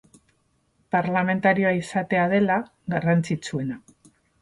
Parlamentarioa 0.95 1.75
izatea 1.81 2.25
dela 2.35 2.59
garrantzitsuena. 2.97 3.83